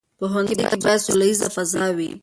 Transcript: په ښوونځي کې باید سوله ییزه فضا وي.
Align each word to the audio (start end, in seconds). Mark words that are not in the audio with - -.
په 0.19 0.25
ښوونځي 0.31 0.53
کې 0.59 0.77
باید 0.83 1.03
سوله 1.05 1.25
ییزه 1.29 1.47
فضا 1.55 1.85
وي. 1.97 2.11